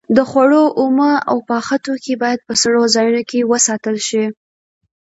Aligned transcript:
د 0.15 0.19
خوړو 0.29 0.63
اومه 0.81 1.11
او 1.29 1.37
پاخه 1.49 1.75
توکي 1.85 2.13
باید 2.23 2.39
په 2.47 2.53
سړو 2.61 2.81
ځایونو 2.95 3.21
کې 3.29 3.47
وساتل 3.51 3.97
شي. 4.07 4.25